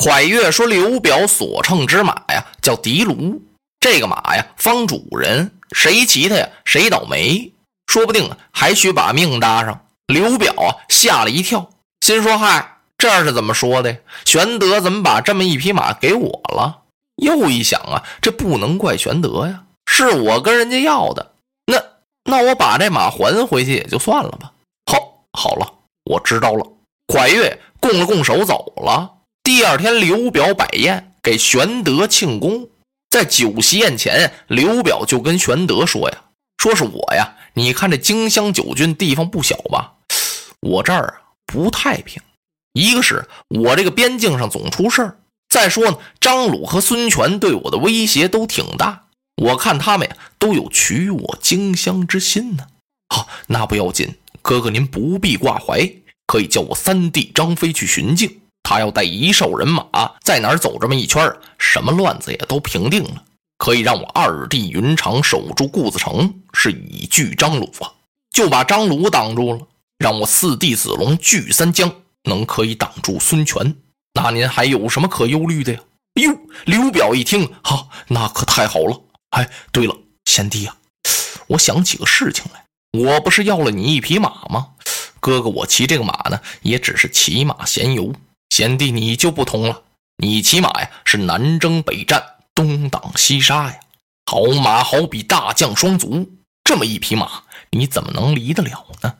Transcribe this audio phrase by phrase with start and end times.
[0.00, 3.42] 蒯越说：“刘表所乘之马呀，叫狄卢。
[3.78, 7.52] 这个马呀，方主人，谁骑它呀，谁倒霉，
[7.86, 11.68] 说不定，还需把命搭上。”刘表啊，吓了一跳，
[12.00, 13.98] 心说：“嗨，这是怎么说的？
[14.24, 16.78] 玄德怎么把这么一匹马给我了？”
[17.22, 21.34] 又一想啊，这不能怪玄德呀，是我跟人家要的。
[21.66, 21.78] 那
[22.24, 24.50] 那我把这马还回去也就算了吧。
[24.90, 25.70] 好，好了，
[26.04, 26.66] 我知道了。
[27.08, 29.10] 蒯越拱了拱手走了。
[29.52, 32.68] 第二天，刘表摆宴给玄德庆功，
[33.10, 36.22] 在酒席宴前，刘表就跟玄德说呀
[36.62, 39.94] ：“说是我呀，你看这荆襄九郡地方不小吧？
[40.60, 41.14] 我这儿啊
[41.46, 42.22] 不太平，
[42.74, 52.68] 一个是我这个边境上总出事儿，再说呢，张鲁和孙权对我的威胁都挺大，我看他们呀都有取我荆襄之心呢。
[53.08, 55.90] 好，那不要紧，哥哥您不必挂怀，
[56.28, 59.84] 可以叫我三弟张飞去巡境。”他要带一哨人马
[60.22, 63.24] 在哪儿走这么一圈什么乱子也都平定了，
[63.58, 67.92] 可以让我二弟云长守住固子城，是以拒张鲁啊，
[68.30, 69.66] 就把张鲁挡住了。
[69.98, 71.92] 让我四弟子龙拒三江，
[72.24, 73.76] 能可以挡住孙权。
[74.14, 75.80] 那您还有什么可忧虑的呀？
[76.14, 78.98] 哎呦，刘表一听，哈，那可太好了。
[79.30, 79.94] 哎，对了，
[80.24, 80.76] 贤弟啊，
[81.48, 82.64] 我想起个事情来，
[82.98, 84.68] 我不是要了你一匹马吗？
[85.20, 88.14] 哥哥，我骑这个马呢，也只是骑马闲游。
[88.60, 89.84] 贤弟，你就不同了。
[90.18, 92.22] 你骑马呀，是南征北战，
[92.54, 93.80] 东挡西杀呀。
[94.26, 96.30] 好马好比大将双足，
[96.62, 99.14] 这么一匹马，你怎么能离得了呢？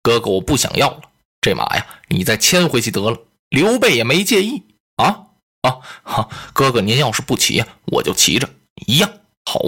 [0.00, 1.00] 哥哥，我不想要了。
[1.40, 3.18] 这马呀，你再牵回去得了。
[3.48, 4.62] 刘备也没介意
[4.94, 5.26] 啊
[5.62, 5.78] 啊！
[6.04, 8.48] 哈，哥哥，您要是不骑呀，我就骑着
[8.86, 9.10] 一样
[9.44, 9.58] 好。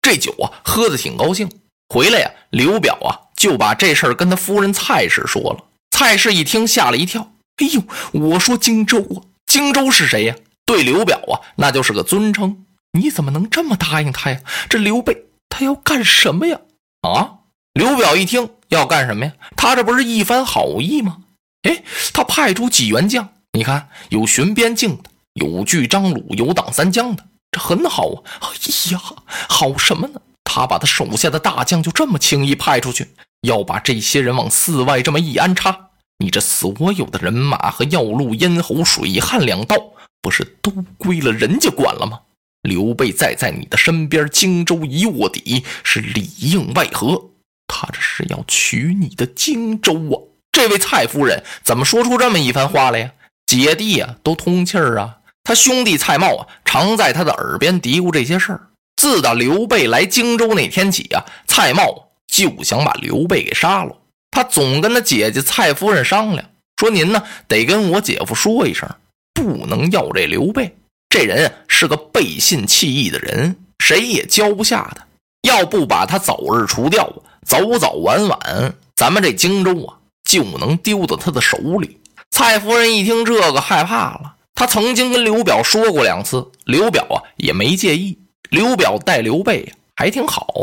[0.00, 1.52] 这酒啊，喝的挺高兴。
[1.90, 5.64] 回来呀，刘表啊，就把这事儿跟他夫人蔡氏说了。
[5.90, 7.30] 蔡氏一听，吓了一跳。
[7.60, 7.82] 哎呦，
[8.12, 10.34] 我说荆州啊，荆州是谁呀？
[10.66, 12.64] 对刘表啊，那就是个尊称。
[12.92, 14.40] 你怎么能这么答应他呀？
[14.68, 16.58] 这刘备他要干什么呀？
[17.02, 17.38] 啊！
[17.74, 19.32] 刘表一听要干什么呀？
[19.56, 21.18] 他这不是一番好意吗？
[21.62, 28.22] 哎，他派出几员将，你看有巡边境的，有拒张鲁，有挡三江的，这很好啊。
[28.40, 28.48] 哎
[28.92, 29.00] 呀，
[29.48, 30.20] 好什么呢？
[30.42, 33.10] 他把他手下的大将就这么轻易派出去，
[33.42, 35.89] 要把这些人往寺外这么一安插。
[36.20, 39.76] 你这所有的人马和要路、咽喉、水旱两道，
[40.20, 42.20] 不是都归了人家管了吗？
[42.62, 47.30] 刘备再在你的身边，荆州一卧底，是里应外合。
[47.66, 50.20] 他这是要取你的荆州啊！
[50.52, 53.12] 这位蔡夫人怎么说出这么一番话来呀？
[53.46, 55.16] 姐弟呀都通气儿啊！
[55.42, 58.68] 他兄弟蔡瑁啊，常在他的耳边嘀咕这些事儿。
[58.96, 63.96] 自打刘备来荆州那天起啊，蔡瑁就想把刘备给杀了。
[64.30, 66.44] 他总跟他姐姐蔡夫人商量，
[66.76, 68.88] 说：“您呢，得跟我姐夫说一声，
[69.34, 70.76] 不能要这刘备。
[71.08, 75.06] 这人是个背信弃义的人，谁也交不下他。
[75.42, 77.12] 要不把他早日除掉，
[77.44, 81.98] 早早晚晚，咱们这荆州啊，就能丢到他的手里。”
[82.30, 84.36] 蔡夫人一听这个，害怕了。
[84.54, 88.18] 他曾经跟刘表说过两次，刘表啊也没介意。
[88.50, 90.54] 刘表待刘备还挺好。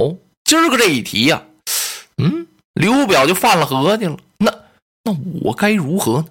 [0.45, 1.44] 今儿个这一提呀，
[2.17, 2.47] 嗯。
[2.77, 4.53] 刘表就犯了合计了，那
[5.03, 6.27] 那我该如何呢？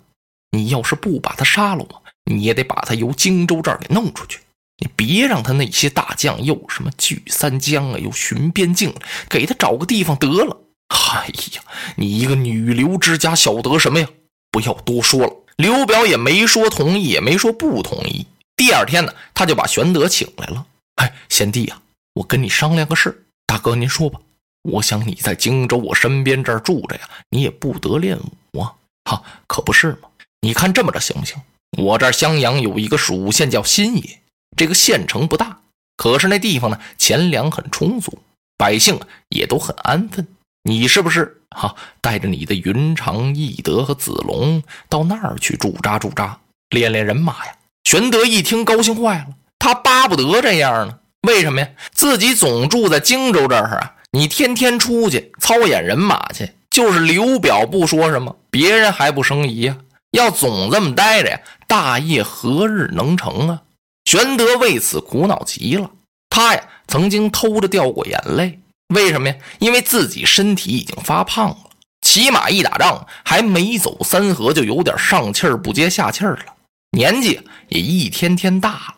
[0.52, 4.40] 你要是不把他杀了我，你也得把他由荆州这儿给弄出去。
[4.78, 8.94] 你别让他那些大将又什么拒三江啊，又巡边境，
[9.28, 10.56] 给他找个地方得了。
[10.88, 11.62] 哎呀，
[11.96, 14.08] 你一个女流之家，晓得什么呀？
[14.50, 15.32] 不要多说了。
[15.56, 18.26] 刘表也没说同意，也没说不同意。
[18.54, 20.66] 第二天呢，他就把玄德请来了。
[20.96, 21.80] 哎，贤弟呀，
[22.14, 23.26] 我跟你商量个事。
[23.46, 24.20] 大哥，您说吧。
[24.66, 28.18] 我想你在荆州我身边这儿住着呀，你也不得练
[28.52, 30.08] 武啊，哈，可不是吗？
[30.40, 31.40] 你看这么着行不行？
[31.78, 34.20] 我这儿襄阳有一个属县叫新野，
[34.56, 35.60] 这个县城不大，
[35.96, 38.18] 可是那地方呢钱粮很充足，
[38.56, 38.98] 百姓
[39.28, 40.26] 也都很安分。
[40.62, 46.40] 你是不是哈带着你的云长、翼德和子龙到那儿去驻扎驻扎，
[46.70, 47.56] 练练人马呀？
[47.84, 49.28] 玄德一听高兴坏了，
[49.60, 50.98] 他巴不得这样呢。
[51.22, 51.68] 为什么呀？
[51.92, 53.92] 自己总住在荆州这儿啊。
[54.12, 59.76] 你天天出去操演人马去，就是刘表不说什么，别人还不生疑呀。
[60.12, 63.62] 要总这么待着呀，大业何日能成啊？
[64.04, 65.90] 玄德为此苦恼极了。
[66.30, 68.60] 他呀，曾经偷着掉过眼泪。
[68.94, 69.34] 为什么呀？
[69.58, 71.56] 因为自己身体已经发胖了，
[72.00, 76.54] 骑马一打仗，还没走三合就有点上气儿不接下气儿了，
[76.92, 78.94] 年纪也一天天大了。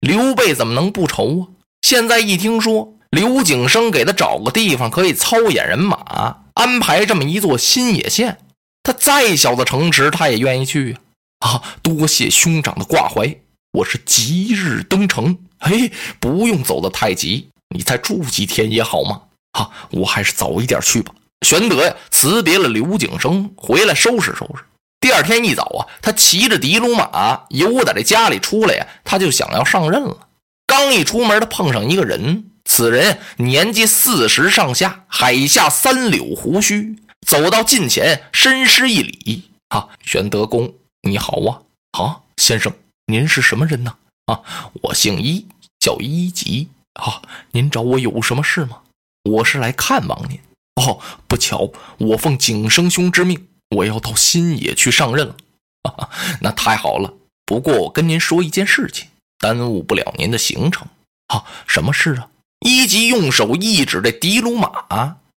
[0.00, 1.42] 刘备怎么能不愁啊？
[1.82, 2.94] 现在一听说。
[3.12, 8.38] 刘景升给他找个地方可以操演人马，安排这么一座新野县。
[8.82, 10.96] 他再小的城池，他也愿意去
[11.40, 11.62] 啊！
[11.82, 13.36] 多谢兄长的挂怀。
[13.72, 15.38] 我是吉日登城。
[15.58, 19.20] 嘿，不用走得太急，你再住几天也好嘛。
[19.52, 21.12] 啊，我还是早一点去吧。
[21.46, 24.64] 玄德呀，辞别了刘景生，回来收拾收拾。
[25.00, 30.28] 第二天一早啊，他骑着的卢马由打这家里出来呀，他就想要上任了。
[30.66, 36.96] 刚一出门，他碰上一个人，此人年纪四十上下，海下三绺胡须，
[37.26, 40.72] 走到近前，深施一礼：“啊，玄德公，
[41.02, 41.60] 你好啊！
[42.02, 42.72] 啊，先生，
[43.04, 43.94] 您是什么人呢？
[44.24, 44.40] 啊，
[44.84, 45.46] 我姓一，
[45.80, 46.70] 叫一吉。
[46.94, 47.20] 啊，
[47.50, 48.78] 您找我有什么事吗？
[49.24, 50.40] 我是来看望您。
[50.76, 50.98] 哦，
[51.28, 55.36] 不巧，我奉景生兄之命，我要到新野去上任了。
[55.82, 56.08] 啊，
[56.40, 57.12] 那太好了。
[57.44, 59.08] 不过我跟您说一件事情，
[59.38, 60.88] 耽误不了您的行程。
[61.26, 62.28] 啊，什么事啊？
[62.64, 64.68] 一级用手一指这的卢马。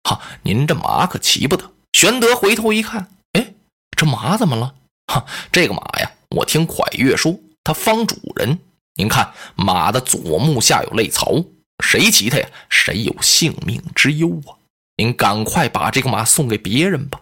[0.02, 1.70] 哈，您这马可骑不得。
[1.92, 3.54] 玄德回头一看，哎，
[3.96, 4.74] 这马怎么了？
[5.06, 8.58] 哈，这个马呀，我听蒯越说，他方主人。
[8.96, 11.44] 您看，马的左目下有泪槽，
[11.84, 12.46] 谁骑它呀？
[12.68, 14.54] 谁有性命之忧啊？
[14.96, 17.20] 您赶快把这个马送给别人吧。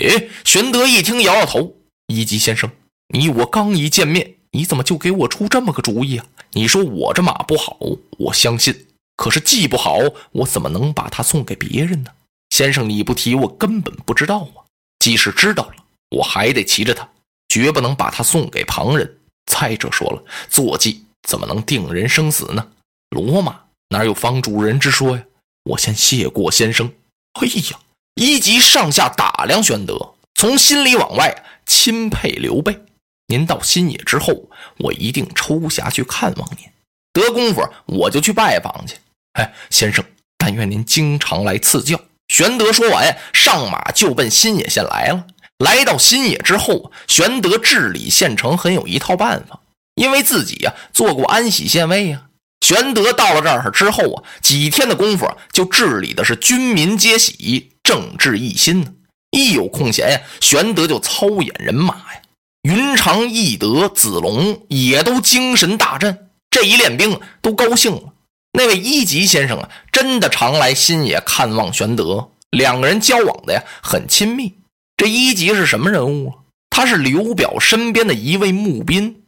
[0.00, 1.74] 哎，玄德一听，摇摇头
[2.08, 2.70] ：“一级先生，
[3.12, 6.26] 你我刚一见面，你怎么就给我出这么个主意啊？
[6.52, 7.76] 你说我这马不好，
[8.18, 8.86] 我相信，
[9.20, 9.98] 可是技不好，
[10.32, 12.10] 我怎么能把它送给别人呢？
[12.48, 14.64] 先生，你不提，我根本不知道啊。
[14.98, 15.74] 即使知道了，
[16.16, 17.06] 我还得骑着它，
[17.46, 19.18] 绝不能把它送给旁人。
[19.44, 22.66] 再者说了，坐骑。”怎么能定人生死呢？
[23.10, 25.22] 罗马哪有方主人之说呀？
[25.64, 26.90] 我先谢过先生。
[27.34, 27.78] 哎呀，
[28.14, 32.80] 一级上下打量玄德，从心里往外钦佩刘备。
[33.26, 36.66] 您到新野之后，我一定抽暇去看望您。
[37.12, 38.96] 得功夫我就去拜访去。
[39.34, 40.04] 哎，先生，
[40.38, 42.00] 但愿您经常来赐教。
[42.28, 45.26] 玄德说完，上马就奔新野县来了。
[45.58, 49.60] 来到新野之后，玄德治理县城很有一套办法。
[49.96, 52.22] 因为自己呀做过安喜县尉呀，
[52.64, 58.92] 玄德到了这儿之后啊，几天的功夫就治理的是军民皆喜，政治一心呢。
[59.30, 62.22] 一有空闲呀，玄德就操演人马呀。
[62.62, 68.14] 云长、翼德、子龙也都精神大振，这一练兵都高兴了。
[68.52, 74.54] 那位一级先生啊，真的常来新野看望玄德，两个人交往的呀很亲密。
[74.96, 76.36] 这一级是什么人物啊？
[76.68, 79.22] 他是刘表身边的一位募兵。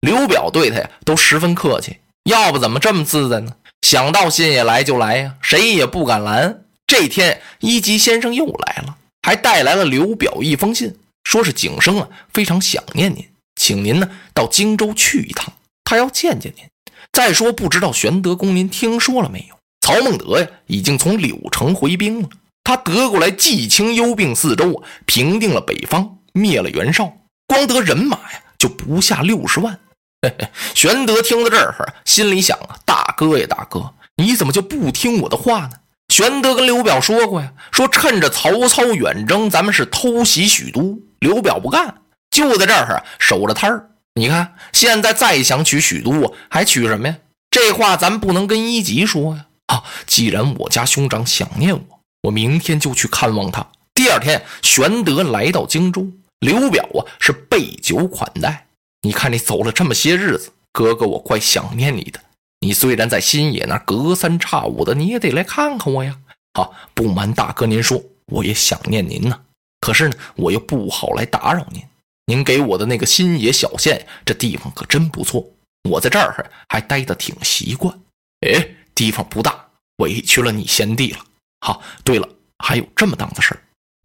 [0.00, 3.56] 刘表对他呀都十分客气，要不怎么这么自在呢？
[3.82, 6.64] 想到新野来就来呀，谁也不敢拦。
[6.86, 15.52] 这天，一级先生又来了，还带来了刘表一封信，说是景生啊非常想念您，请您呢到荆州去一趟，
[15.84, 16.64] 他要见见您。
[17.12, 19.56] 再说，不知道玄德公您听说了没有？
[19.80, 22.28] 曹孟德呀已经从柳城回兵了，
[22.64, 27.12] 他得过来纪清幽并四周啊，平定了北方，灭了袁绍，
[27.46, 29.78] 光得人马呀就不下六十万。
[30.74, 35.72] 玄德听到这儿，心里想啊：“大哥呀，大哥，你怎么就不听我的话呢？”
[36.08, 40.98] 玄德跟刘表说过呀，说趁着曹操远征，咱们是偷袭许都。
[41.18, 43.90] 刘表不干，就在这儿守着摊儿。
[44.14, 47.16] 你看，现在再想娶许都，还娶什么呀？
[47.50, 49.46] 这话咱不能跟一级说呀。
[49.66, 53.66] 啊，既然我家兄长想念我，我明天就去看望他。
[53.94, 56.06] 第二天，玄德来到荆州，
[56.40, 58.66] 刘表啊是备酒款待。
[59.00, 62.20] 你看，你走了这么些日子，哥哥我怪想念你的。
[62.60, 66.18] 你虽然在新野那隔三差五的，你也得来看看我呀。
[66.52, 69.40] 啊，不瞒大哥您说，我也想念您呢。
[69.80, 71.82] 可是呢，我又不好来打扰您。
[72.32, 75.46] 您给我的那个新野小县，这地方可真不错，
[75.90, 77.94] 我在这儿还待得挺习惯。
[78.40, 79.66] 哎，地方不大，
[79.98, 81.18] 委屈了你贤弟了。
[81.60, 82.26] 好，对了，
[82.64, 83.54] 还有这么档子事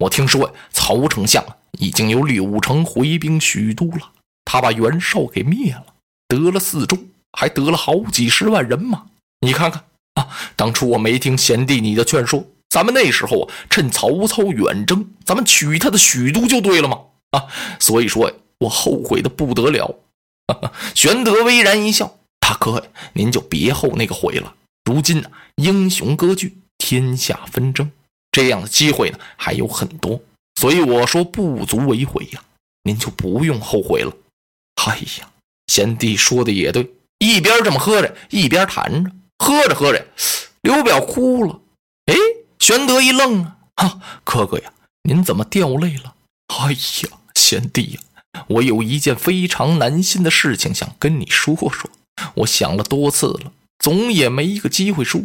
[0.00, 1.42] 我听说，曹丞相
[1.78, 4.12] 已经有柳城回兵许都了。
[4.44, 5.86] 他把袁绍给灭了，
[6.28, 6.98] 得了四州，
[7.32, 9.06] 还得了好几十万人马。
[9.40, 9.84] 你看看
[10.16, 17.00] 啊，当初我没听贤弟你的劝说，咱们那时候啊，趁曹操远征，咱们取他的许都就对了嘛。
[17.30, 17.46] 啊，
[17.78, 19.94] 所以说我后悔的不得了。
[20.94, 22.82] 玄德微然一笑：“大哥呀，
[23.12, 24.54] 您就别后那个悔了。
[24.84, 27.90] 如今呢，英雄割据，天下纷争，
[28.32, 30.20] 这样的机会呢还有很多，
[30.56, 32.42] 所以我说不足为悔呀，
[32.84, 34.12] 您就不用后悔了。”
[34.86, 35.30] 哎呀，
[35.66, 40.06] 贤弟说的也对，一边这么喝着，一边谈着，喝着喝着，
[40.62, 41.60] 刘表哭了。
[42.06, 42.14] 哎，
[42.58, 46.14] 玄德一愣啊，哈，哥哥呀，您怎么掉泪了？
[46.48, 51.90] 哎呀，贤弟呀，我有一件非常难心的事情想跟你说说，
[52.34, 55.20] 我想了多次了，总也没一个机会说。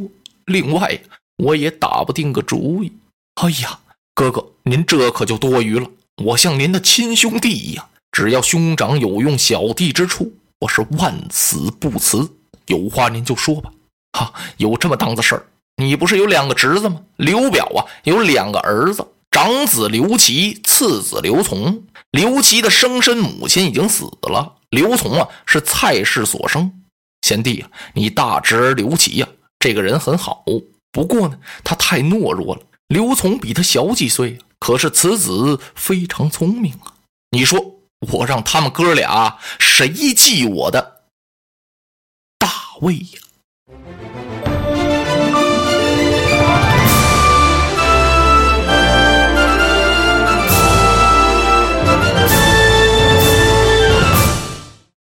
[0.46, 1.02] 另外，
[1.38, 2.92] 我也打不定个主意。
[3.36, 3.80] 哎呀，
[4.14, 5.88] 哥哥，您这可就多余了，
[6.24, 7.90] 我像您的亲兄弟一样。
[8.12, 12.30] 只要兄长有用小弟之处，我是万死不辞。
[12.68, 13.72] 有话您就说吧。
[14.12, 15.48] 哈，有这么档子事儿。
[15.78, 17.02] 你不是有两个侄子吗？
[17.16, 19.04] 刘表啊，有两个儿子，
[19.34, 21.82] 长子刘琦，次子刘琮。
[22.12, 26.84] 刘琦的生身母亲已经死了，刘琮啊是蔡氏所生。
[27.24, 30.46] 贤弟啊，你大侄儿刘琦呀，这个人很好，
[30.92, 32.62] 不过呢，他太懦弱了。
[32.90, 36.94] 刘琮比他小几岁，可是此子非常聪明啊。
[37.32, 37.60] 你说
[38.12, 41.06] 我让他们哥俩谁继我的
[42.38, 42.48] 大
[42.82, 43.20] 位呀？